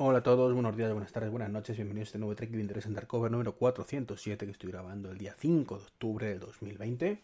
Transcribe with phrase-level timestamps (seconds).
[0.00, 2.60] Hola a todos, buenos días, buenas tardes, buenas noches, bienvenidos a este nuevo Trek de
[2.60, 7.20] Interés en Darkover número 407 que estoy grabando el día 5 de octubre del 2020.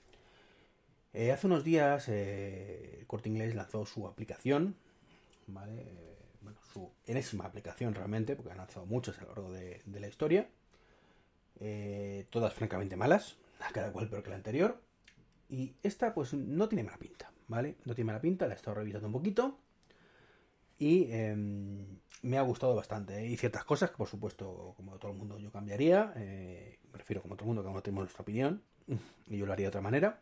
[1.12, 4.74] Eh, hace unos días eh, Corte Inglés lanzó su aplicación,
[5.46, 5.86] ¿vale?
[6.40, 10.08] Bueno, su enésima aplicación realmente, porque han lanzado muchas a lo largo de, de la
[10.08, 10.48] historia.
[11.60, 13.36] Eh, todas francamente malas,
[13.72, 14.80] cada cual peor que la anterior.
[15.48, 17.76] Y esta pues no tiene mala pinta, ¿vale?
[17.84, 19.60] No tiene mala pinta, la he estado revisando un poquito.
[20.76, 21.36] Y eh,
[22.24, 23.14] me ha gustado bastante.
[23.14, 26.14] Hay ciertas cosas que, por supuesto, como todo el mundo, yo cambiaría.
[26.16, 28.62] Eh, me refiero como todo el mundo, cada uno tenemos nuestra opinión.
[29.26, 30.20] Y yo lo haría de otra manera.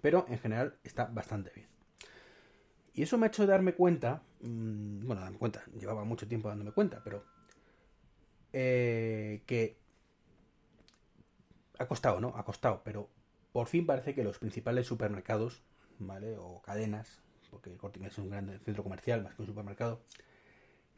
[0.00, 1.68] Pero en general está bastante bien.
[2.94, 4.22] Y eso me ha hecho darme cuenta.
[4.40, 5.62] Mmm, bueno, darme cuenta.
[5.78, 7.24] Llevaba mucho tiempo dándome cuenta, pero.
[8.52, 9.78] Eh, que.
[11.78, 12.36] Ha costado, ¿no?
[12.36, 13.08] Ha costado, pero
[13.52, 15.62] por fin parece que los principales supermercados,
[15.98, 16.36] ¿vale?
[16.38, 20.02] O cadenas, porque el Corte es un gran centro comercial más que un supermercado,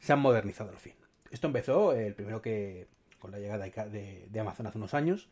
[0.03, 0.95] se han modernizado al fin.
[1.31, 2.87] Esto empezó el primero que
[3.19, 5.29] con la llegada de, Amazon hace unos años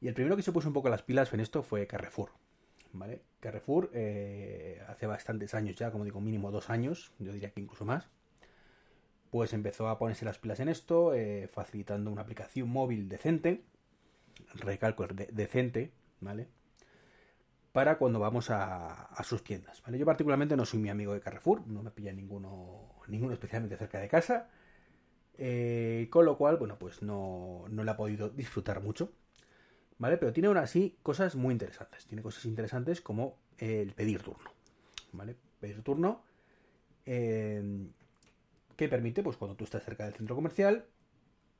[0.00, 2.30] y el primero que se puso un poco las pilas en esto fue Carrefour.
[2.92, 3.20] ¿vale?
[3.40, 7.84] Carrefour eh, hace bastantes años ya, como digo, mínimo dos años, yo diría que incluso
[7.84, 8.10] más,
[9.32, 13.64] pues empezó a ponerse las pilas en esto, eh, facilitando una aplicación móvil decente,
[14.54, 16.46] recalco de, decente, ¿vale?
[17.72, 19.82] Para cuando vamos a, sus tiendas.
[19.86, 23.98] Yo particularmente no soy mi amigo de Carrefour, no me pilla ninguno, ninguno especialmente cerca
[23.98, 24.50] de casa,
[25.38, 29.12] eh, con lo cual, bueno, pues no, no le ha podido disfrutar mucho,
[29.98, 30.18] ¿vale?
[30.18, 34.50] Pero tiene aún así cosas muy interesantes, tiene cosas interesantes como el pedir turno,
[35.12, 35.36] ¿vale?
[35.58, 36.22] Pedir turno
[37.06, 37.62] eh,
[38.76, 40.84] que permite, pues cuando tú estás cerca del centro comercial,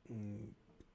[0.09, 0.45] mmm,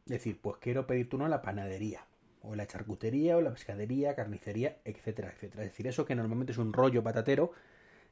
[0.06, 2.06] decir, pues quiero pedir turno a la panadería,
[2.42, 5.64] o la charcutería, o la pescadería, carnicería, etcétera, etcétera.
[5.64, 7.52] Es decir, eso que normalmente es un rollo patatero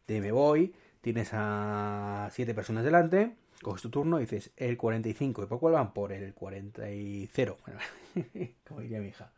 [0.07, 5.45] de me voy, tienes a siete personas delante, coges tu turno y dices el 45,
[5.45, 5.93] ¿y por cuál van?
[5.93, 7.79] Por el 40 y 0, bueno,
[8.67, 9.31] como diría mi hija.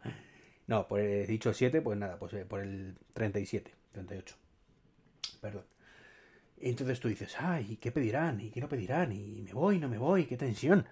[0.66, 4.36] No, por el dicho 7, pues nada, pues por el 37, 38.
[5.40, 5.64] Perdón.
[6.60, 8.40] Entonces tú dices, ay, ¿qué pedirán?
[8.40, 9.12] ¿Y qué no pedirán?
[9.12, 10.26] ¿Y me voy, no me voy?
[10.26, 10.84] ¿Qué tensión?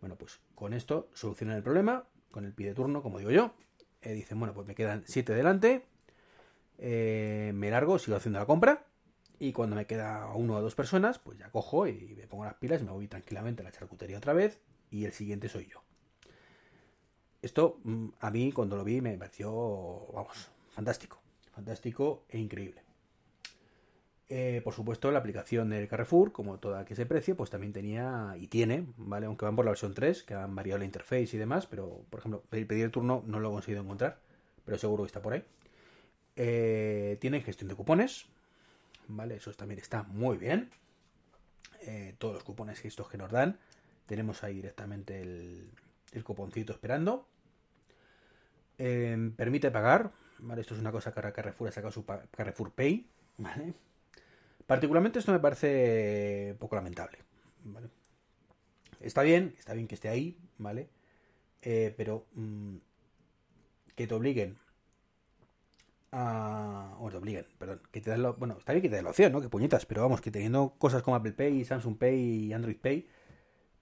[0.00, 3.54] Bueno, pues con esto solucionan el problema, con el pide turno, como digo yo.
[4.02, 5.84] Eh, dicen, bueno, pues me quedan 7 delante,
[6.78, 8.84] eh, me largo, sigo haciendo la compra.
[9.38, 12.54] Y cuando me queda uno o dos personas, pues ya cojo y me pongo las
[12.54, 14.58] pilas y me voy tranquilamente a la charcutería otra vez.
[14.90, 15.82] Y el siguiente soy yo.
[17.40, 17.80] Esto
[18.20, 21.20] a mí cuando lo vi me pareció, vamos, fantástico.
[21.52, 22.82] Fantástico e increíble.
[24.34, 28.34] Eh, por supuesto, la aplicación del Carrefour, como toda que ese precio, pues también tenía
[28.38, 29.26] y tiene, ¿vale?
[29.26, 32.20] Aunque van por la versión 3, que han variado la interface y demás, pero, por
[32.20, 34.20] ejemplo, pedir el turno no lo he conseguido encontrar,
[34.64, 35.44] pero seguro que está por ahí.
[36.36, 38.24] Eh, tiene gestión de cupones,
[39.06, 39.34] ¿vale?
[39.34, 40.70] Eso también está muy bien.
[41.82, 43.58] Eh, todos los cupones que estos que nos dan,
[44.06, 45.70] tenemos ahí directamente el,
[46.12, 47.28] el cuponcito esperando.
[48.78, 50.62] Eh, permite pagar, ¿vale?
[50.62, 53.06] Esto es una cosa que ahora Carrefour ha sacado su Carrefour Pay,
[53.36, 53.74] ¿vale?
[54.72, 57.18] Particularmente esto me parece poco lamentable,
[57.62, 57.90] ¿vale?
[59.00, 60.88] Está bien, está bien que esté ahí, ¿vale?
[61.60, 62.76] Eh, pero mmm,
[63.94, 64.56] que te obliguen
[66.10, 66.96] a...
[67.00, 68.30] o te obliguen, perdón, que te dan la...
[68.30, 69.42] Bueno, está bien que te den la opción, ¿no?
[69.42, 73.06] Que puñetas, pero vamos, que teniendo cosas como Apple Pay, Samsung Pay y Android Pay,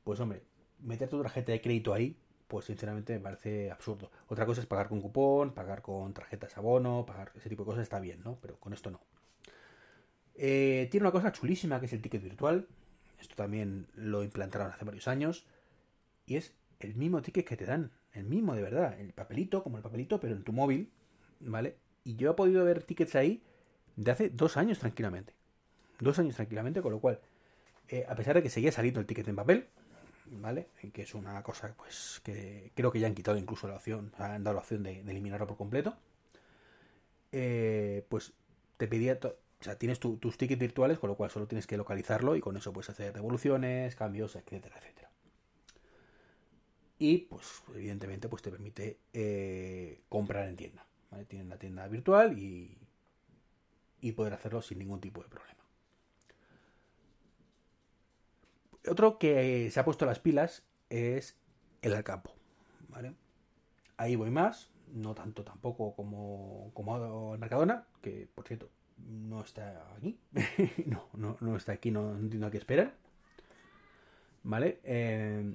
[0.02, 0.42] pues hombre,
[0.80, 4.10] meter tu tarjeta de crédito ahí, pues sinceramente me parece absurdo.
[4.26, 7.84] Otra cosa es pagar con cupón, pagar con tarjetas abono, pagar ese tipo de cosas
[7.84, 8.40] está bien, ¿no?
[8.40, 9.00] Pero con esto no.
[10.42, 12.66] Eh, tiene una cosa chulísima que es el ticket virtual.
[13.20, 15.44] Esto también lo implantaron hace varios años.
[16.24, 17.92] Y es el mismo ticket que te dan.
[18.14, 18.98] El mismo, de verdad.
[18.98, 20.90] El papelito, como el papelito, pero en tu móvil.
[21.40, 21.76] ¿Vale?
[22.04, 23.42] Y yo he podido ver tickets ahí
[23.96, 25.34] de hace dos años tranquilamente.
[25.98, 27.20] Dos años tranquilamente, con lo cual,
[27.88, 29.66] eh, a pesar de que seguía saliendo el ticket en papel,
[30.30, 30.68] ¿vale?
[30.94, 34.42] Que es una cosa, pues, que creo que ya han quitado incluso la opción, han
[34.42, 35.94] dado la opción de, eliminarlo por completo.
[37.32, 38.32] Eh, pues
[38.78, 39.18] te pedía,
[39.60, 42.40] o sea, tienes tu, tus tickets virtuales, con lo cual solo tienes que localizarlo y
[42.40, 45.10] con eso puedes hacer devoluciones, cambios, etcétera, etcétera.
[46.98, 50.86] Y, pues, evidentemente, pues te permite eh, comprar en tienda.
[51.10, 51.26] ¿vale?
[51.26, 52.78] Tienen la tienda virtual y,
[54.00, 55.60] y poder hacerlo sin ningún tipo de problema.
[58.88, 61.36] Otro que se ha puesto las pilas es
[61.82, 62.34] el Alcampo.
[62.88, 63.14] ¿vale?
[63.98, 68.70] Ahí voy más, no tanto tampoco como, como el Mercadona, que por cierto
[69.08, 70.18] no está aquí.
[70.86, 72.92] no, no, no, está aquí, no, no entiendo a qué esperan.
[74.42, 74.80] ¿Vale?
[74.84, 75.54] Eh,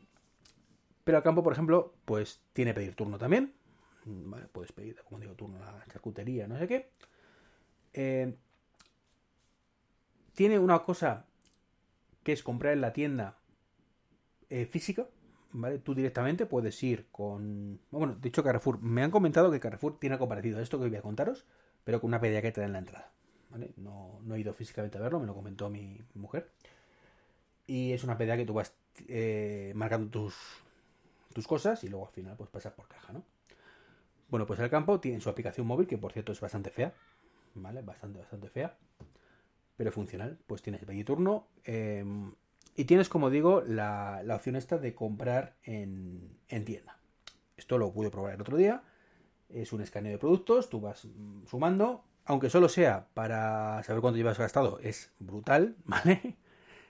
[1.03, 3.53] pero Alcampo, por ejemplo, pues tiene pedir turno también.
[4.05, 4.47] ¿Vale?
[4.51, 6.91] Puedes pedir, como digo, turno a la charcutería, no sé qué.
[7.93, 8.35] Eh,
[10.33, 11.25] tiene una cosa
[12.23, 13.37] que es comprar en la tienda
[14.49, 15.07] eh, física,
[15.51, 15.79] ¿vale?
[15.79, 17.79] Tú directamente puedes ir con...
[17.91, 20.87] Bueno, de hecho Carrefour, me han comentado que Carrefour tiene algo parecido a esto que
[20.87, 21.45] voy a contaros,
[21.83, 23.11] pero con una PDA que te da en la entrada,
[23.77, 26.49] No, no he ido físicamente a verlo, me lo comentó mi mujer.
[27.67, 28.73] Y es una PDA que tú vas
[29.07, 30.35] eh, marcando tus,
[31.33, 33.23] tus cosas y luego al final pues pasas por caja, ¿no?
[34.29, 36.93] Bueno, pues el campo tiene su aplicación móvil, que por cierto es bastante fea,
[37.53, 37.81] ¿vale?
[37.81, 38.75] Bastante, bastante fea,
[39.77, 40.37] pero funcional.
[40.47, 42.33] Pues tienes el turno em,
[42.75, 46.97] y tienes, como digo, la, opción esta de comprar en, en, tienda.
[47.57, 48.83] Esto lo pude probar el otro día.
[49.49, 54.17] Es un escaneo de productos, tú vas mm, sumando, aunque solo sea para saber cuánto
[54.17, 56.35] llevas gastado, es brutal, ¿vale?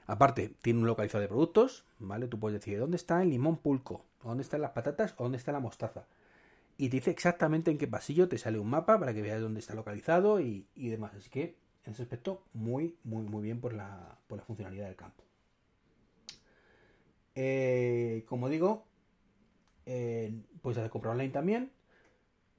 [0.07, 2.27] Aparte, tiene un localizador de productos, ¿vale?
[2.27, 4.05] Tú puedes decir, ¿dónde está el limón pulco?
[4.23, 5.13] ¿Dónde están las patatas?
[5.17, 6.05] ¿O dónde está la mostaza?
[6.77, 9.59] Y te dice exactamente en qué pasillo te sale un mapa para que veas dónde
[9.59, 11.13] está localizado y, demás.
[11.15, 11.55] Así que,
[11.85, 15.23] en ese aspecto, muy, muy, muy bien por la, por la funcionalidad del campo.
[17.33, 18.85] Eh, como digo,
[19.85, 21.71] eh, puedes comprar online también.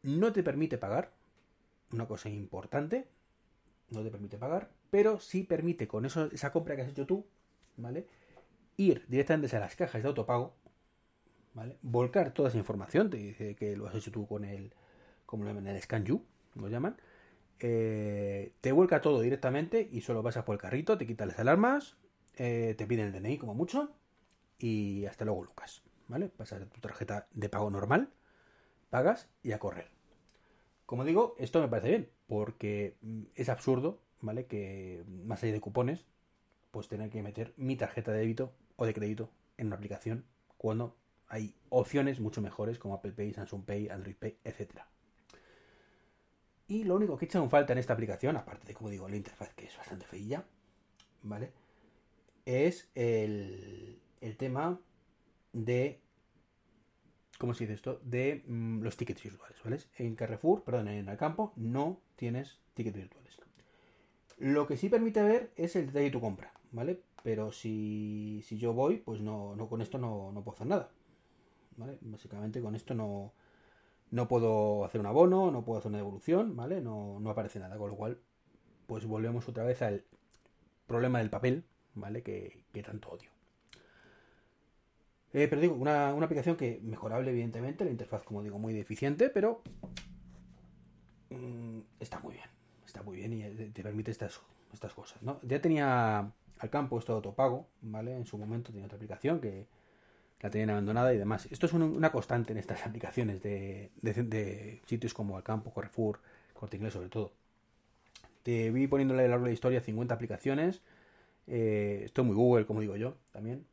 [0.02, 1.12] No te permite pagar.
[1.92, 3.08] Una cosa importante.
[3.90, 4.70] No te permite pagar.
[4.90, 7.26] Pero sí permite con eso, esa compra que has hecho tú
[7.76, 8.06] ¿vale?
[8.76, 10.54] Ir directamente a las cajas de autopago,
[11.54, 11.78] ¿vale?
[11.82, 14.72] Volcar toda esa información, te dice que lo has hecho tú con el,
[15.24, 16.22] como lo llaman, el ScanU,
[16.54, 16.96] lo llaman.
[17.58, 21.96] Eh, te vuelca todo directamente y solo pasas por el carrito, te quitas las alarmas,
[22.36, 23.90] eh, te piden el DNI como mucho
[24.58, 26.28] y hasta luego Lucas, ¿vale?
[26.28, 28.10] Pasas tu tarjeta de pago normal,
[28.90, 29.95] pagas y a correr.
[30.86, 34.46] Como digo, esto me parece bien, porque mm, es absurdo, ¿vale?
[34.46, 36.06] Que más allá de cupones,
[36.70, 40.24] pues tener que meter mi tarjeta de débito o de crédito en una aplicación
[40.56, 40.96] cuando
[41.28, 44.82] hay opciones mucho mejores como Apple Pay, Samsung Pay, Android Pay, etc.
[46.68, 49.08] Y lo único que he echado en falta en esta aplicación, aparte de, como digo,
[49.08, 50.44] la interfaz que es bastante feilla,
[51.22, 51.52] ¿vale?
[52.44, 54.80] Es el, el tema
[55.52, 56.00] de
[57.38, 58.00] ¿cómo se dice esto?
[58.04, 59.78] De mm, los tickets virtuales, ¿vale?
[59.98, 63.36] En Carrefour, perdón, en el campo no tienes tickets virtuales.
[64.38, 66.52] Lo que sí permite ver es el detalle de tu compra.
[66.72, 67.02] ¿vale?
[67.22, 70.90] Pero si, si yo voy, pues no, no con esto no, no, puedo hacer nada,
[71.76, 71.98] ¿vale?
[72.02, 73.32] Básicamente con esto no,
[74.10, 76.80] no puedo hacer un abono, no puedo hacer una devolución, ¿vale?
[76.80, 78.20] No, no aparece nada, con lo cual,
[78.86, 80.04] pues volvemos otra vez al
[80.86, 82.22] problema del papel, ¿vale?
[82.22, 83.30] Que, que tanto odio.
[85.36, 89.28] Eh, pero digo, una, una, aplicación que mejorable, evidentemente, la interfaz, como digo, muy deficiente,
[89.28, 89.60] pero
[91.28, 92.46] mm, está muy bien.
[92.86, 94.40] Está muy bien y eh, te permite estas,
[94.72, 95.38] estas cosas, ¿no?
[95.42, 98.16] Ya tenía al campo esto de autopago, ¿vale?
[98.16, 99.66] En su momento tenía otra aplicación que
[100.40, 101.46] la tenían abandonada y demás.
[101.50, 106.18] Esto es una constante en estas aplicaciones de, de, sitios como Alcampo, Carrefour,
[106.54, 107.34] Corte Inglés sobre todo.
[108.42, 110.80] Te vi poniéndole a lo largo de la historia 50 aplicaciones.
[111.46, 113.66] Eh, esto es muy Google, como digo yo, también.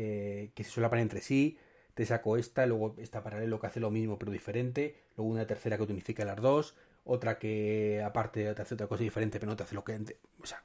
[0.00, 1.58] Eh, que se solapan entre sí.
[1.94, 4.96] Te saco esta, luego esta paralelo que hace lo mismo pero diferente.
[5.16, 6.76] Luego una tercera que unifica las dos.
[7.04, 9.98] Otra que aparte te hace otra cosa diferente pero no te hace lo que...
[10.40, 10.62] O sea,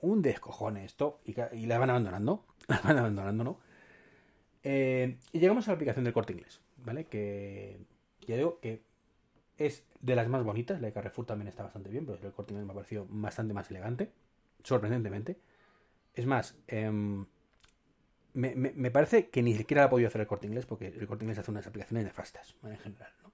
[0.00, 1.34] un descojone esto y,
[1.66, 3.60] la van abandonando, la van abandonando, ¿no?
[4.64, 7.04] Eh, y llegamos a la aplicación del corte inglés, ¿vale?
[7.04, 7.78] Que
[8.26, 8.82] ya digo que
[9.58, 12.52] es de las más bonitas, la de Carrefour también está bastante bien, pero el corte
[12.52, 14.10] inglés me ha parecido bastante más elegante,
[14.64, 15.38] sorprendentemente.
[16.14, 17.26] Es más, em,
[18.34, 21.38] me, parece que ni siquiera ha podido hacer el corte inglés porque el corte inglés
[21.38, 23.32] hace unas aplicaciones nefastas, en general, ¿no?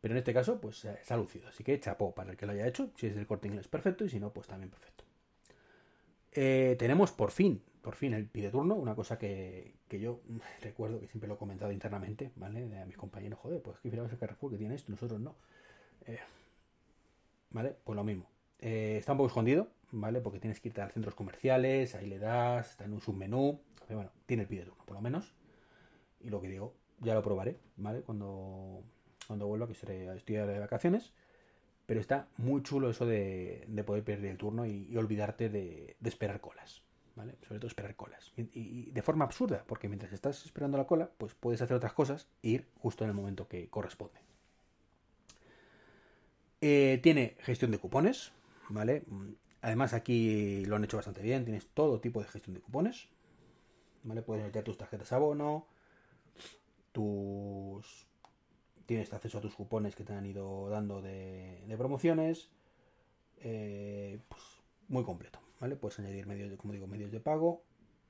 [0.00, 1.48] Pero en este caso, pues se ha lucido.
[1.48, 2.90] Así que chapó para el que lo haya hecho.
[2.96, 4.04] Si es el corte inglés, perfecto.
[4.04, 5.04] Y si no, pues también perfecto.
[6.32, 10.20] Eh, tenemos por fin, por fin el pide turno, una cosa que, yo
[10.62, 12.78] recuerdo que siempre lo he comentado internamente, ¿vale?
[12.78, 15.34] A mis compañeros, joder, pues que fijaos el Carrefour que tiene esto, nosotros no.
[16.06, 16.18] Eh,
[17.50, 17.74] ¿Vale?
[17.82, 18.28] Pues lo mismo.
[18.60, 20.20] Eh, está un poco escondido, ¿vale?
[20.20, 24.10] Porque tienes que irte a centros comerciales, ahí le das, está en un submenú, bueno,
[24.26, 25.34] tiene el pide turno, por lo menos.
[26.20, 28.02] Y lo que digo, ya lo probaré, ¿vale?
[28.02, 28.82] Cuando,
[29.26, 31.12] cuando vuelva, que estaré, estoy de vacaciones.
[31.86, 36.82] Pero está muy chulo eso de, poder perder el turno y, olvidarte de, esperar colas.
[37.14, 37.34] ¿vale?
[37.46, 38.32] Sobre todo esperar colas.
[38.36, 42.28] Y, de forma absurda, porque mientras estás esperando la cola, pues puedes hacer otras cosas
[42.42, 44.18] e ir justo en el momento que corresponde.
[46.60, 48.32] Eh, tiene gestión de cupones,
[49.60, 53.08] Además aquí lo han hecho bastante bien, tienes todo tipo de gestión de cupones.
[54.24, 55.66] Puedes meter tus tarjetas abono,
[56.92, 58.06] tus
[58.86, 62.50] tienes acceso a tus cupones que te han ido dando de, promociones.
[63.38, 64.42] Eh, pues,
[64.88, 65.76] muy completo, ¿vale?
[65.76, 67.64] Puedes añadir medios de, como digo, medios de pago.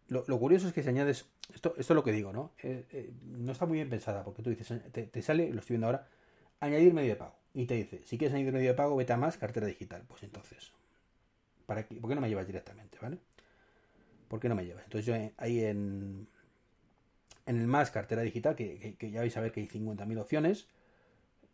[0.09, 2.53] Lo, curioso es que si añades, esto, esto es lo que digo, ¿no?
[2.63, 5.87] Eh, eh, no está muy bien pensada porque tú dices, te, sale, lo estoy viendo
[5.87, 6.07] ahora,
[6.61, 7.35] añadir medio de pago.
[7.57, 10.03] Y te dice, si quieres añadir medio de pago, vete a más, cartera digital.
[10.07, 10.73] Pues entonces,
[11.65, 13.17] ¿para qué, ¿por qué no me llevas directamente, ¿vale?
[14.29, 14.85] ¿Por qué no me llevas?
[14.85, 16.29] Entonces yo ahí en,
[17.47, 20.69] En el más cartera digital, que, ya vais a ver que hay 50.000 opciones,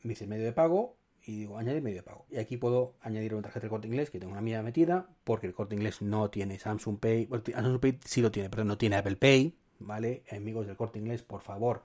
[0.02, 2.26] me dice medio de pago y digo añadir medio de pago.
[2.30, 5.46] Y aquí puedo añadir una tarjeta de corte inglés que tengo una mía metida, porque
[5.46, 7.28] el corte inglés no tiene Samsung Pay.
[7.54, 10.24] Samsung Pay sí lo tiene, pero no tiene Apple Pay, ¿vale?
[10.32, 11.84] Amigos del corte inglés, por favor,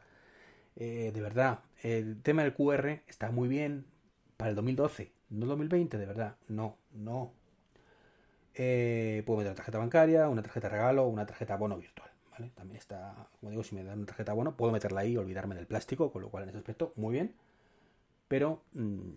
[0.75, 3.85] eh, de verdad, el tema del QR está muy bien
[4.37, 7.33] para el 2012, no 2020, de verdad, no, no.
[8.53, 12.09] Eh, puedo meter una tarjeta bancaria, una tarjeta regalo, una tarjeta bono virtual.
[12.53, 15.55] También está, como digo, si me dan una tarjeta bono, puedo meterla ahí y olvidarme
[15.55, 17.35] del plástico, con lo cual en ese aspecto, muy bien.
[18.27, 19.13] Pero mm,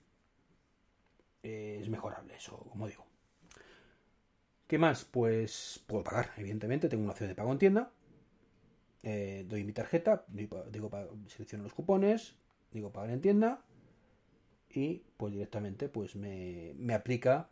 [1.42, 3.04] es mejorable eso, como digo.
[4.66, 5.04] ¿Qué más?
[5.04, 7.90] Pues puedo pagar, evidentemente, tengo una opción de pago en tienda.
[9.02, 10.64] Eh, doy mi tarjeta, digo,
[11.26, 12.36] selecciono los cupones,
[12.72, 13.62] digo pagar en tienda
[14.72, 17.50] y pues directamente pues me, aplica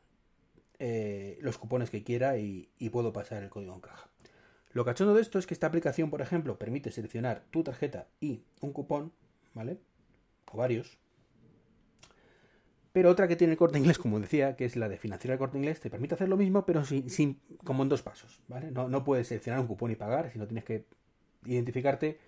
[0.79, 4.09] eh, los cupones que quiera y, y, puedo pasar el código en caja.
[4.73, 8.43] Lo cachondo de esto es que esta aplicación, por ejemplo, permite seleccionar tu tarjeta y
[8.61, 9.13] un cupón,
[9.55, 9.79] ¿vale?
[10.53, 10.99] O varios.
[12.93, 15.39] Pero otra que tiene el corte inglés, como decía, que es la de financiar el
[15.39, 18.71] corte inglés, te permite hacer lo mismo, pero sin, sin como en dos pasos, ¿vale?
[18.71, 20.85] No, no puedes seleccionar un cupón y pagar, sino tienes que
[21.45, 22.19] identificarte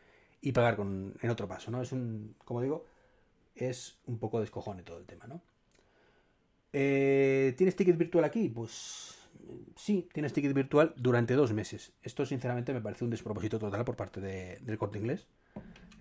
[0.40, 1.82] y pagar con, en otro paso, ¿no?
[1.82, 2.84] Es un, como digo,
[3.54, 5.42] es un poco descojone todo el tema, ¿no?
[6.72, 8.48] Eh, ¿Tienes ticket virtual aquí?
[8.48, 9.18] Pues
[9.76, 11.92] sí, tienes ticket virtual durante dos meses.
[12.02, 15.26] Esto sinceramente me parece un despropósito total por parte del corte inglés.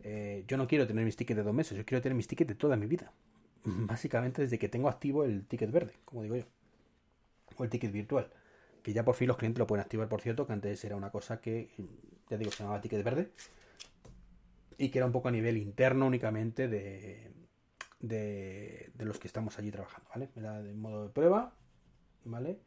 [0.04, 2.50] Eh, yo no quiero tener mis tickets de dos meses, yo quiero tener mis tickets
[2.50, 3.12] de toda mi vida.
[3.64, 6.46] Básicamente desde que tengo activo el ticket verde, como digo yo.
[7.58, 8.30] O el ticket virtual.
[8.84, 11.12] Que ya por fin los clientes lo pueden activar, por cierto, que antes era una
[11.12, 11.70] cosa que,
[12.30, 13.32] ya digo, se llamaba ticket verde.
[14.78, 17.30] Y que era un poco a nivel interno únicamente de,
[18.00, 20.30] de, los que estamos allí trabajando, ¿vale?
[20.36, 21.54] Era de modo de prueba,
[22.26, 22.60] ¿vale?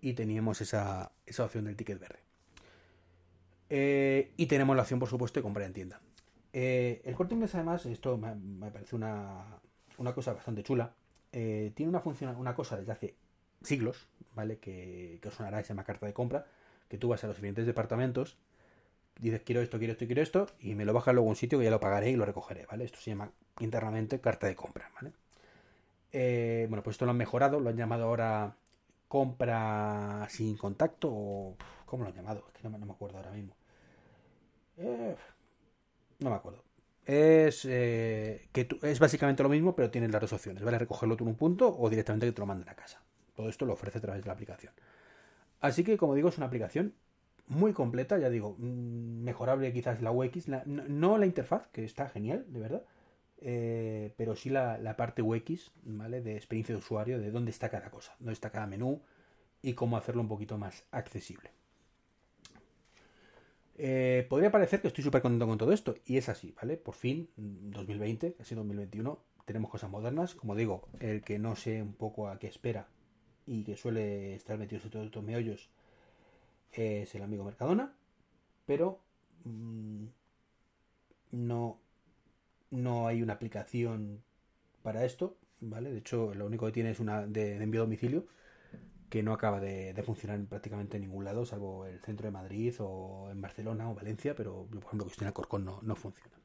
[0.00, 2.20] y teníamos esa, opción del ticket verde.
[3.70, 6.00] Eh, y tenemos la opción, por supuesto, de comprar en tienda.
[6.52, 9.60] Eh, el corte inglés, además, esto me, parece una,
[10.14, 10.94] cosa bastante chula.
[11.32, 13.14] Eh, tiene una función, una cosa desde hace
[13.62, 14.58] siglos, ¿vale?
[14.58, 16.46] Que, que os sonará, se llama carta de compra,
[16.88, 18.38] que tú vas a los diferentes departamentos,
[19.18, 21.58] dices quiero esto, quiero esto, quiero esto, y me lo bajas luego a un sitio
[21.58, 22.84] que ya lo pagaré y lo recogeré, ¿vale?
[22.84, 25.12] Esto se llama internamente carta de compra, ¿vale?
[26.68, 28.56] bueno, pues esto lo han mejorado, lo han llamado ahora
[29.08, 31.56] compra sin contacto o...
[31.86, 32.44] ¿Cómo lo han llamado?
[32.48, 33.56] Es que no, me acuerdo ahora mismo.
[34.76, 35.16] Eh,
[36.18, 36.62] no me acuerdo.
[37.06, 40.78] Es, eh, que es básicamente lo mismo, pero tienes las dos opciones, ¿vale?
[40.78, 43.02] Recogerlo tú en un punto o directamente que te lo manden a casa.
[43.34, 44.74] Todo esto lo ofrece a través de la aplicación.
[45.60, 46.94] Así que, como digo, es una aplicación
[47.48, 52.44] muy completa, ya digo, mm, mejorable quizás la UX, no, la interfaz, que está genial,
[52.48, 52.82] de verdad,
[53.40, 56.20] eh, pero sí la, parte UX, ¿vale?
[56.20, 59.02] De experiencia de usuario, de dónde está cada cosa, dónde está cada menú
[59.62, 61.50] y cómo hacerlo un poquito más accesible.
[63.80, 66.76] Eh, podría parecer que estoy súper contento con todo esto, y es así, ¿vale?
[66.76, 70.34] Por fin, 2020, casi 2021, tenemos cosas modernas.
[70.34, 72.88] Como digo, el que no sé un poco a qué espera
[73.46, 75.70] y que suele estar metido en todos estos meollos
[76.72, 77.94] es el amigo Mercadona,
[78.66, 79.00] pero
[79.44, 80.04] mm,
[81.32, 81.80] no
[82.70, 84.22] no hay una aplicación
[84.82, 85.90] para esto, ¿vale?
[85.90, 88.26] De hecho, lo único que tiene es una de, envío a domicilio
[89.08, 93.28] que no acaba de, funcionar prácticamente en ningún lado, salvo el centro de Madrid o
[93.30, 96.36] en Barcelona o Valencia, pero por ejemplo que estoy en Alcorcón no, no funciona.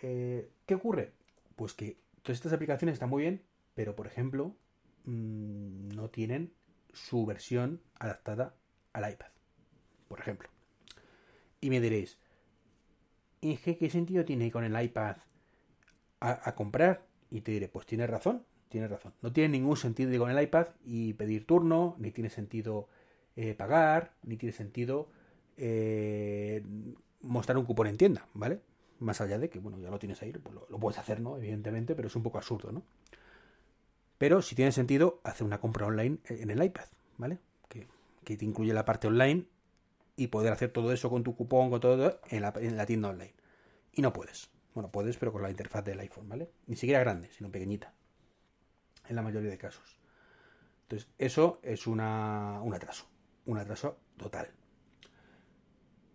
[0.00, 1.12] Eh, ¿Qué ocurre?
[1.56, 3.42] Pues que todas estas aplicaciones están muy bien,
[3.74, 4.54] pero por ejemplo
[5.04, 6.54] mm, no tienen
[6.94, 8.54] su versión adaptada
[8.92, 9.28] al iPad,
[10.08, 10.48] por ejemplo.
[11.60, 12.18] Y me diréis,
[13.40, 15.16] ¿y qué sentido tiene con el iPad
[16.20, 17.06] a, comprar?
[17.30, 19.12] Y te diré, pues tienes razón, tienes razón.
[19.22, 22.88] No tiene ningún sentido ir con el iPad y pedir turno, ni tiene sentido
[23.36, 25.10] eh, pagar, ni tiene sentido
[25.56, 26.62] eh,
[27.22, 28.60] mostrar un cupón en tienda, ¿vale?
[29.00, 31.36] Más allá de que, bueno, ya lo tienes ahí, pues lo, puedes hacer, ¿no?
[31.36, 32.82] Evidentemente, pero es un poco absurdo, ¿no?
[34.18, 37.38] Pero si tiene sentido hacer una compra online en el iPad, ¿vale?
[38.28, 39.46] Que, te incluye la parte online
[40.16, 43.08] y poder hacer todo eso con tu cupón, con todo en la, en la tienda
[43.08, 43.34] online.
[43.92, 44.50] Y no puedes.
[44.74, 46.50] Bueno, puedes, pero con la interfaz del iPhone, ¿vale?
[46.66, 47.94] Ni siquiera grande, sino pequeñita.
[49.08, 49.98] En la mayoría de casos.
[50.82, 53.08] Entonces, eso es una, un atraso.
[53.46, 54.48] Un atraso total.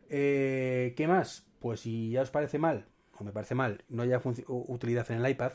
[0.10, 1.46] Eh, ¿Qué más?
[1.60, 5.32] Pues si ya os parece mal, o me parece mal, no haya utilidad en el
[5.32, 5.54] iPad,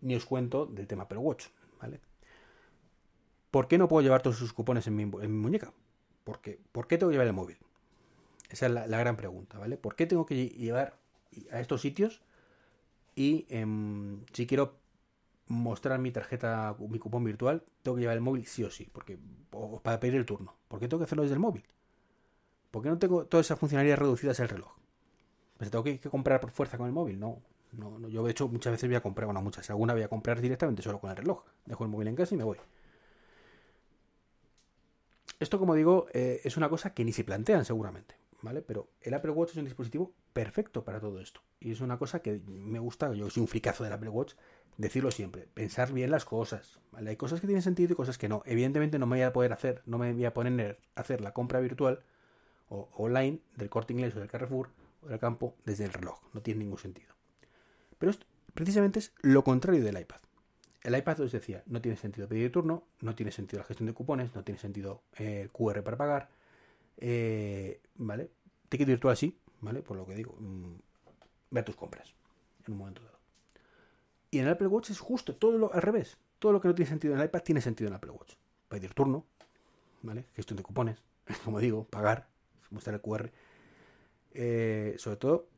[0.00, 1.46] ni os cuento del tema Apple Watch,
[1.80, 2.00] ¿vale?
[3.50, 5.72] ¿Por qué no puedo llevar todos sus cupones en mi muñeca?
[6.26, 6.58] ¿Por qué?
[6.72, 7.56] ¿Por qué tengo que llevar el móvil?
[8.50, 9.76] Esa es la, gran pregunta, ¿vale?
[9.76, 10.98] ¿Por qué tengo que llevar
[11.52, 12.20] a estos sitios
[13.14, 14.74] y em, si quiero
[15.46, 19.20] mostrar mi tarjeta, mi cupón virtual, tengo que llevar el móvil sí o sí, porque
[19.84, 20.56] para pedir el turno.
[20.66, 21.64] ¿Por qué tengo que hacerlo desde el móvil?
[22.72, 24.72] ¿Por qué no tengo todas esas funcionalidades reducidas al reloj?
[25.58, 27.20] Pues tengo que, comprar por fuerza con el móvil.
[27.20, 27.40] No,
[27.70, 30.08] no, no, yo de hecho muchas veces voy a comprar, bueno, muchas, alguna voy a
[30.08, 31.44] comprar directamente solo con el reloj.
[31.66, 32.58] Dejo el móvil en casa y me voy.
[35.38, 38.62] Esto, como digo, eh, es una cosa que ni se plantean seguramente, ¿vale?
[38.62, 41.42] Pero el Apple Watch es un dispositivo perfecto para todo esto.
[41.60, 44.34] Y es una cosa que me gusta, yo soy un fricazo del Apple Watch,
[44.78, 46.78] decirlo siempre, pensar bien las cosas.
[46.92, 48.42] Hay cosas que tienen sentido y cosas que no.
[48.46, 51.32] Evidentemente no me voy a poder hacer, no me voy a poner a hacer la
[51.32, 52.00] compra virtual
[52.68, 54.70] o online del corte inglés o del Carrefour
[55.02, 56.18] o del campo desde el reloj.
[56.32, 57.14] No tiene ningún sentido.
[57.98, 60.20] Pero esto precisamente es lo contrario del iPad.
[60.86, 63.92] El iPad os decía, no tiene sentido pedir turno, no tiene sentido la gestión de
[63.92, 66.28] cupones, no tiene sentido el QR para pagar,
[66.98, 68.30] eh, ¿vale?
[68.68, 69.82] Ticket virtual sí, ¿vale?
[69.82, 70.74] Por lo que digo, mm,
[71.50, 72.14] ver tus compras
[72.64, 73.18] en un momento dado.
[74.30, 76.18] Y en el Apple Watch es justo todo lo al revés.
[76.38, 78.34] Todo lo que no tiene sentido en el iPad tiene sentido en el Apple Watch.
[78.68, 79.26] Pedir turno,
[80.02, 80.26] ¿vale?
[80.36, 81.02] Gestión de cupones,
[81.44, 82.28] como digo, pagar,
[82.70, 83.32] mostrar el QR.
[84.34, 85.48] Eh, sobre todo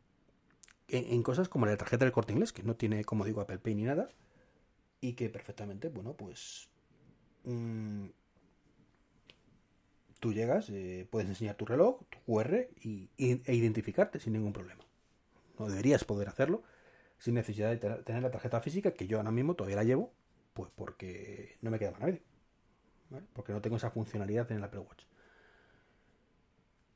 [0.88, 3.74] en, cosas como la tarjeta del corte inglés, que no tiene, como digo, Apple Pay
[3.74, 4.08] ni nada,
[5.00, 6.68] y que perfectamente, bueno, pues
[7.44, 8.06] mm,
[10.20, 14.84] tú llegas, eh, puedes enseñar tu reloj, tu QR y, e identificarte sin ningún problema.
[15.58, 16.62] No deberías poder hacerlo
[17.18, 20.12] sin necesidad de tener la tarjeta física, que yo ahora mismo todavía la llevo,
[20.54, 22.22] pues porque no me queda más nadie.
[23.32, 25.04] Porque no tengo esa funcionalidad en el Apple Watch.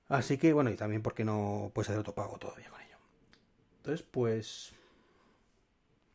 [0.09, 2.97] Así que, bueno, y también porque no puedes hacer autopago todavía con ello.
[3.78, 4.75] Entonces, pues.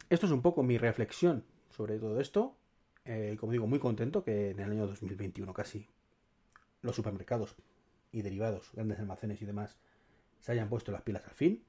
[0.09, 1.43] Esto es un poco mi reflexión
[1.77, 2.57] sobre todo esto.
[3.05, 5.87] Eh, como digo, muy contento que en el año 2021 casi
[6.81, 7.55] los supermercados
[8.11, 9.77] y derivados, grandes almacenes y demás,
[10.39, 11.63] se hayan puesto las pilas al fin.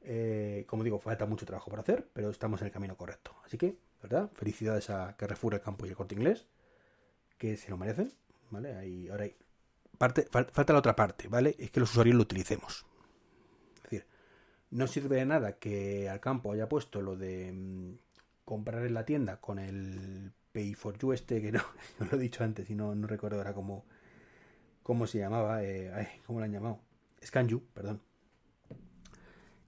[0.00, 3.36] Eh, como digo, falta mucho trabajo por hacer, pero estamos en el camino correcto.
[3.44, 4.30] Así que, ¿verdad?
[4.34, 6.46] Felicidades a Carrefour, el campo y el corte inglés,
[7.36, 8.12] que se lo merecen,
[8.50, 8.74] ¿vale?
[8.74, 9.36] Ahí, ahora hay
[9.96, 11.54] parte, falta la otra parte, ¿vale?
[11.58, 12.86] Es que los usuarios lo utilicemos.
[13.76, 14.06] Es decir,
[14.70, 18.07] no sirve de nada que al campo haya puesto lo de mm,
[18.48, 21.60] comprar en la tienda con el Pay for You este, que no,
[22.00, 23.84] no lo he dicho antes y no, no recuerdo ahora cómo,
[24.82, 26.80] cómo se llamaba, eh, ¿cómo lo han llamado?
[27.22, 28.00] ScanYou, perdón.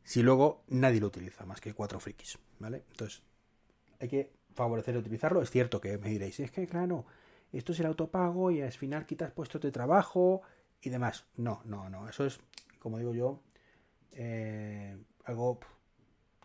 [0.02, 2.84] Si luego nadie lo utiliza, más que cuatro frikis, ¿vale?
[2.92, 3.22] Entonces,
[4.00, 5.42] hay que favorecer utilizarlo.
[5.42, 7.04] Es cierto que me diréis, es que claro,
[7.52, 10.40] esto es el autopago y al final quitas puestos de trabajo
[10.80, 11.26] y demás.
[11.36, 12.08] No, no, no.
[12.08, 12.40] Eso es,
[12.78, 13.42] como digo yo,
[14.12, 15.60] eh, algo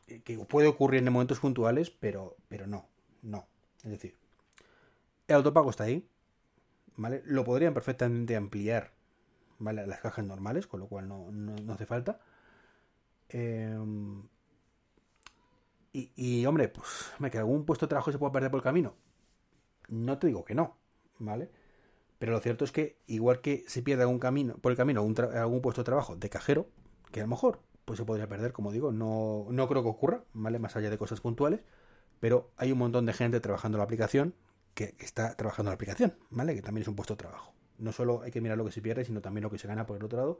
[0.05, 2.87] que puede ocurrir en momentos puntuales, pero, pero no,
[3.21, 3.47] no.
[3.83, 4.15] Es decir,
[5.27, 6.07] el autopago está ahí,
[6.95, 7.21] ¿vale?
[7.25, 8.93] Lo podrían perfectamente ampliar,
[9.59, 9.85] ¿vale?
[9.87, 12.19] Las cajas normales, con lo cual no, hace falta.
[13.29, 14.23] Em,
[15.93, 18.95] y, hombre, pues, me que algún puesto de trabajo se puede perder por el camino.
[19.87, 20.75] No te digo que no,
[21.19, 21.49] ¿vale?
[22.19, 25.61] Pero lo cierto es que, igual que se pierde algún camino, por el camino algún
[25.61, 26.67] puesto de trabajo de cajero,
[27.11, 30.23] que a lo mejor pues se podría perder, como digo, no, no creo que ocurra,
[30.33, 30.59] ¿vale?
[30.59, 31.61] Más allá de cosas puntuales,
[32.19, 34.33] pero hay un montón de gente trabajando en la aplicación
[34.73, 36.55] que está trabajando la aplicación, ¿vale?
[36.55, 37.53] Que también es un puesto de trabajo.
[37.77, 39.85] No solo hay que mirar lo que se pierde, sino también lo que se gana
[39.85, 40.39] por el otro lado,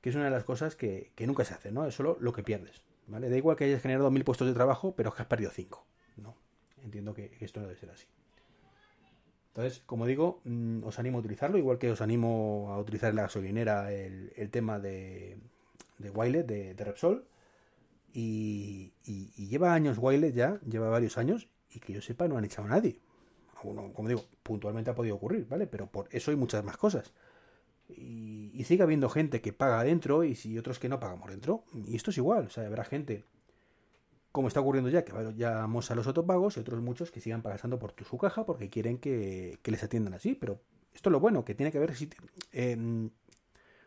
[0.00, 1.86] que es una de las cosas que, nunca se hace, ¿no?
[1.86, 3.28] Es solo lo que pierdes, ¿vale?
[3.28, 6.34] Da igual que hayas generado mil puestos de trabajo, pero que has perdido cinco, ¿no?
[6.82, 8.06] Entiendo que, esto no debe ser así.
[9.48, 13.16] Entonces, como digo, mm, os animo a utilizarlo, igual que os animo a utilizar en
[13.16, 15.38] la gasolinera el tema de,
[16.04, 17.26] de Wiley, de, Repsol.
[18.12, 18.92] Y,
[19.36, 22.70] lleva años Wiley ya, lleva varios años, y que yo sepa no han echado a
[22.70, 23.00] nadie.
[23.60, 25.66] como digo, puntualmente ha podido ocurrir, ¿vale?
[25.66, 27.12] Pero por eso hay muchas más cosas.
[27.88, 31.64] Y, sigue habiendo gente que paga adentro y si otros que no pagamos dentro.
[31.86, 33.24] Y esto es igual, o sea, habrá gente,
[34.32, 37.78] como está ocurriendo ya, que vamos a los autopagos y otros muchos que sigan pagando
[37.78, 40.34] por su caja porque quieren que, les atiendan así.
[40.34, 40.60] Pero
[40.94, 42.08] esto es lo bueno, que tiene que ver si,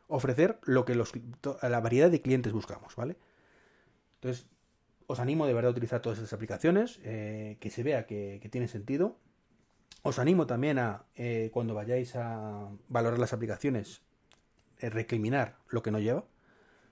[0.07, 1.11] ofrecer lo que los,
[1.61, 3.17] la variedad de clientes buscamos, ¿vale?
[4.15, 4.47] Entonces,
[5.07, 8.67] os animo de verdad a utilizar todas esas aplicaciones, eh, que se vea que, tiene
[8.67, 9.17] sentido.
[10.03, 14.01] Os animo también a, eh, cuando vayáis a valorar las aplicaciones,
[14.79, 16.25] eh, recriminar lo que no lleva,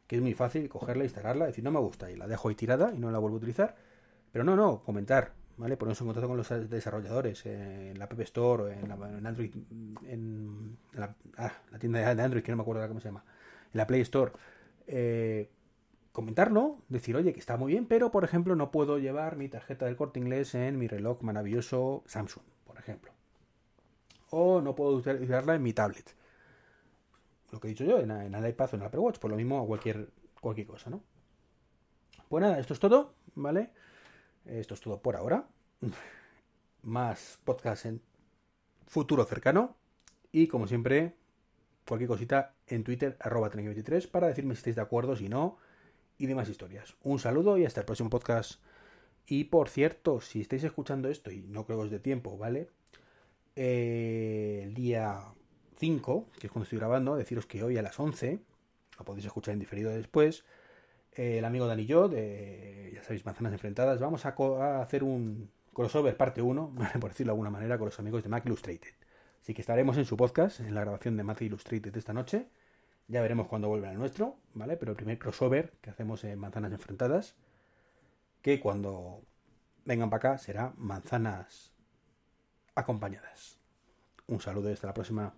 [0.08, 2.94] que es muy fácil cogerla, instalarla, decir no me gusta y la dejo ahí tirada
[2.94, 3.76] y no la vuelvo a utilizar.
[4.32, 5.78] Pero no, no, comentar, ¿vale?
[5.78, 9.54] Ponernos en contacto con los desarrolladores en la App Store, en, la, en Android,
[10.04, 13.24] en la, ah, la, tienda de Android, que no me acuerdo cómo se llama,
[13.74, 14.32] en la Play Store.
[14.88, 15.50] Eh,
[16.12, 19.86] comentarlo, decir, oye, que está muy bien, pero por ejemplo no puedo llevar mi tarjeta
[19.86, 23.12] del corte inglés en mi reloj maravilloso Samsung, por ejemplo.
[24.30, 26.16] O no puedo utilizarla en mi tablet.
[27.52, 29.30] Lo que he dicho yo, en, en el iPad o en el Apple Watch, por
[29.30, 30.10] lo mismo a cualquier,
[30.40, 31.04] cualquier cosa, ¿no?
[32.30, 33.72] Pues nada, esto es todo, ¿vale?
[34.46, 35.48] Esto es todo por ahora.
[36.82, 38.02] Más podcast en
[38.88, 39.76] futuro cercano.
[40.32, 41.16] Y como siempre,
[41.88, 45.58] cualquier cosita en Twitter, arroba 23 para decirme si estáis de acuerdo, si no.
[46.18, 46.96] y demás historias.
[47.04, 48.62] Un saludo y hasta el próximo podcast.
[49.28, 52.70] Y por cierto, si estáis escuchando esto, y no creo que os dé tiempo, ¿vale?
[53.56, 55.22] El día
[55.78, 58.40] 5, que es cuando estoy grabando, deciros que hoy a las 11,
[59.00, 60.46] lo podéis escuchar en diferido después,
[61.14, 66.18] el amigo Dani y yo, de, ya sabéis, Manzanas Enfrentadas, vamos a, hacer un crossover
[66.18, 68.94] parte 1, por decirlo de alguna manera, con los amigos de Mac Illustrated.
[69.46, 72.50] Así que estaremos en su podcast, en la grabación de Mac Illustrated de esta noche.
[73.08, 74.76] Ya veremos cuándo vuelve al nuestro, ¿vale?
[74.76, 77.36] Pero el primer crossover que hacemos en Manzanas Enfrentadas,
[78.42, 79.22] que cuando
[79.86, 81.76] vengan para acá será Manzanas
[82.74, 83.60] acompañadas.
[84.26, 85.36] Un saludo y hasta la próxima.